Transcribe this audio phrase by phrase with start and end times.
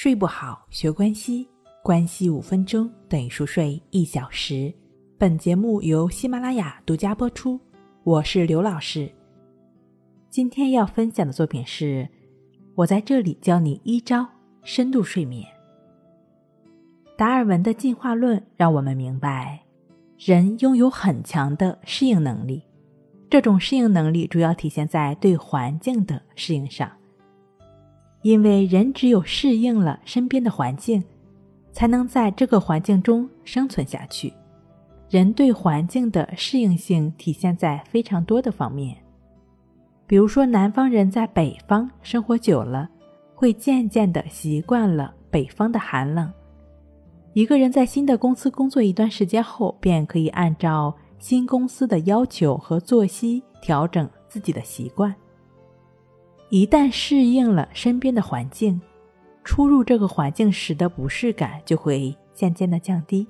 [0.00, 1.48] 睡不好，学关西，
[1.82, 4.72] 关系五分钟等于熟睡一小时。
[5.18, 7.58] 本节目由喜马拉雅独家播出，
[8.04, 9.10] 我是刘老师。
[10.30, 12.08] 今天要分享的作品是：
[12.76, 14.24] 我在这里教你一招
[14.62, 15.44] 深度睡眠。
[17.16, 19.64] 达尔文的进化论让我们明白，
[20.16, 22.62] 人拥有很强的适应能力，
[23.28, 26.88] 这种适应能力主要体现在对环境的适应上。
[28.22, 31.02] 因为人只有适应了身边的环境，
[31.72, 34.32] 才能在这个环境中生存下去。
[35.08, 38.96] 人对环境的适应性体现在非常多的方面，
[40.06, 42.88] 比如说，南方人在北方生活久了，
[43.34, 46.30] 会渐渐的习惯了北方的寒冷。
[47.32, 55.14] 一个人在新的公司工作一段时间后，便可以按照新公司的要求和作息调整自己的习惯。
[56.50, 58.80] 一旦适应了身边的环境，
[59.44, 63.26] 出入这个环境时的不适感就会渐渐的降低，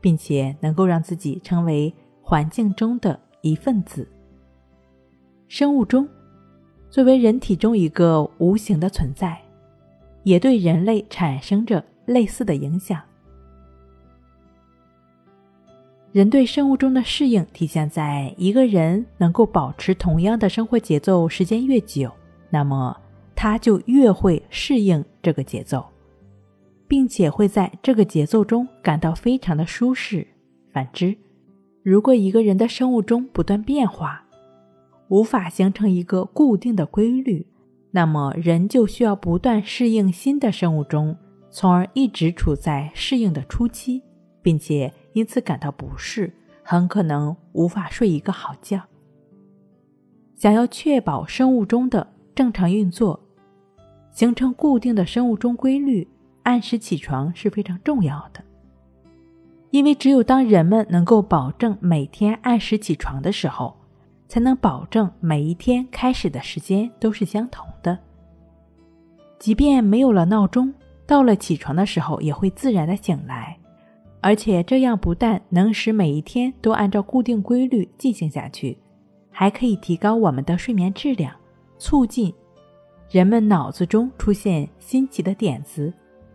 [0.00, 4.08] 并且能够让自己成为环境中的一份子。
[5.46, 6.08] 生物钟
[6.90, 9.40] 作为人体中一个无形的存在，
[10.24, 13.00] 也对人类产生着类似的影响。
[16.10, 22.10] 人对生物钟的适应体现在一个人能够保持同样的生活节奏时间越久。
[22.50, 22.96] 那么，
[23.34, 25.84] 他就越会适应这个节奏，
[26.88, 30.26] 并且会在这个节奏中感到非常的舒适。
[30.72, 31.16] 反之，
[31.82, 34.24] 如果一个人的生物钟不断变化，
[35.08, 37.46] 无法形成一个固定的规律，
[37.90, 41.16] 那么人就需要不断适应新的生物钟，
[41.50, 44.02] 从而一直处在适应的初期，
[44.40, 48.82] 并且因此感到不适，很可能无法睡一个好觉。
[50.34, 52.14] 想要确保生物钟的。
[52.36, 53.18] 正常运作，
[54.10, 56.06] 形成固定的生物钟规律，
[56.42, 58.44] 按时起床是非常重要的。
[59.70, 63.74] 因为只有当人们能够保证每天按时起床的时候，
[64.28, 67.98] 才能保证每一天开始的时间都是相同的。
[69.38, 70.74] 即便没有了闹钟，
[71.06, 73.58] 到了起床的时候也会自然的醒来，
[74.20, 78.76] 而且这样不但能使每一天都按照固定规律进行下去，
[79.30, 81.34] 还可以提高我们的睡眠质量。
[81.78, 82.32] 促进
[83.10, 85.92] 人们脑子中出现新奇的点子，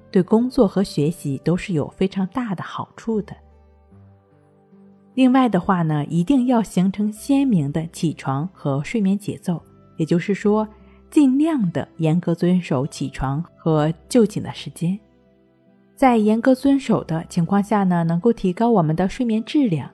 [0.09, 3.35] 对工作和学习都是有非常大的好处的。
[5.13, 9.62] 另外的话呢，一定要形成鲜明的起床和睡眠节奏，
[9.97, 10.66] 也就是说，
[11.09, 14.97] 尽量的严格遵守起床和就寝的时间。
[15.94, 19.91] 在严格遵守的情况下呢，能够提高我们的睡眠质量，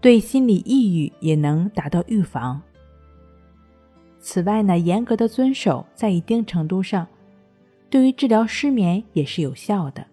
[0.00, 2.60] 对心理抑郁也能达到预防。
[4.20, 7.06] 此外呢，严格的遵守在一定程度上，
[7.88, 10.06] 对于治疗失眠也是有效的。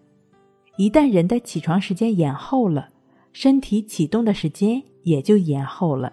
[0.76, 2.88] 一旦人的起床时间延后了，
[3.32, 6.12] 身体启动的时间也就延后了。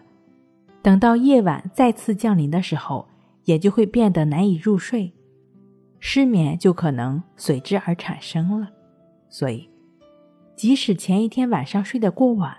[0.81, 3.08] 等到夜晚再次降临的时候，
[3.46, 5.14] 也就会变得难以入睡，
[6.00, 8.70] 失眠就可能随之而产生了。
[9.30, 9.70] 所以，
[10.56, 12.56] 即使前一天晚上睡得过晚，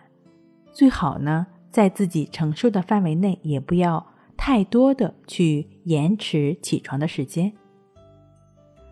[0.73, 4.07] 最好呢，在自己承受的范围内，也不要。
[4.37, 7.53] 太多的去延迟起床的时间。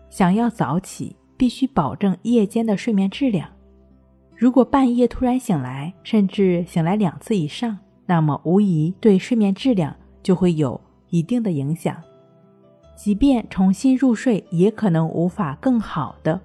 [0.09, 3.49] 想要早起，必须保证夜间的睡眠质量。
[4.35, 11.95] 如果半夜突然醒来，甚至醒来两次以上，那么无疑对睡眠质量就会有一定的影响。
[12.95, 16.39] 即便重新入睡，也可能无法更好的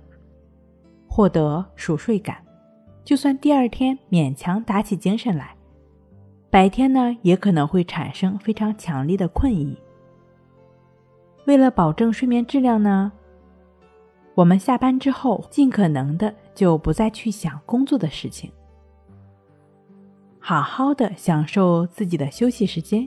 [1.09, 2.39] 获得熟睡感。
[3.05, 5.58] 就算第二天勉强打起精神来。
[6.51, 9.77] 白天呢，也可能会产生非常强烈的困意。
[11.45, 13.13] 为了保证睡眠质量呢，
[14.35, 18.51] 我们下班之后尽可能的就不再去想工作的事情，
[20.39, 23.07] 好好的享受自己的休息时间，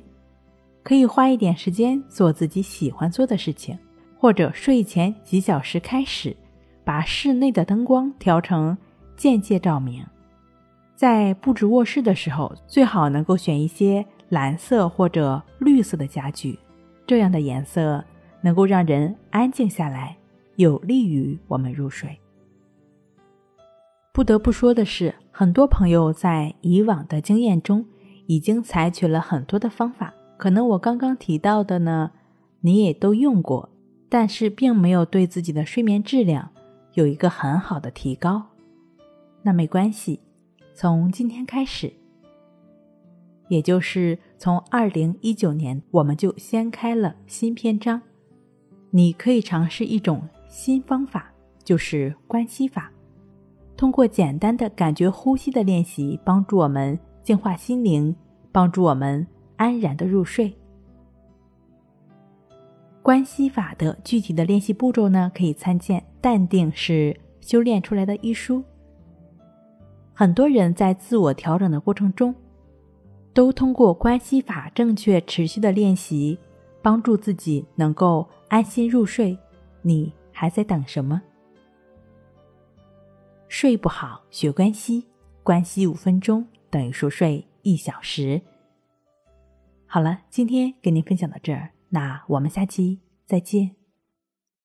[0.83, 3.77] 可以花一点时间做自己喜欢做的事情，
[4.19, 6.35] 或者睡前几小时开始，
[6.83, 8.77] 把室内的灯光调成
[9.15, 10.05] 间接照明。
[11.01, 16.59] 在布置卧室的时候，最好能够选一些蓝色或者绿色的家具，
[17.07, 18.05] 这样的颜色
[18.41, 20.15] 能够让人安静下来，
[20.57, 22.15] 有利于我们入睡。
[24.13, 27.83] 不得不说的是，很多朋友在以往的经验中
[28.27, 32.11] 已经采取了很多的方法，可能我刚刚提到的呢，
[32.59, 33.69] 你也都用过，
[34.07, 36.51] 但是并没有对自己的睡眠质量
[36.93, 38.43] 有一个很好的提高。
[39.41, 40.19] 那没关系。
[40.81, 41.93] 从今天开始，
[43.49, 48.01] 也就是从二零一九年，我们就掀开了新篇章。
[48.89, 51.31] 你可以尝试一种新方法，
[51.63, 52.91] 就是关系法。
[53.77, 58.15] 通过简单的感觉呼吸的练习，帮助我们净化心灵，
[58.51, 60.51] 帮助我们安然的入睡。
[63.03, 68.63] 关系法的具体的练习步骤呢，可以参见《淡定是修炼出来的》一书。
[70.21, 72.35] 很多人在自我调整的过程中，
[73.33, 76.37] 都通过关系法正确持续的练习，
[76.79, 79.35] 帮助自己能够安心入睡。
[79.81, 81.19] 你还在等什么？
[83.47, 85.07] 睡不好，学关系，
[85.41, 88.39] 关系五分钟等于熟睡一小时。
[89.87, 91.71] 好了，今天给您分享到这儿。
[91.89, 93.80] 那我们下期再见。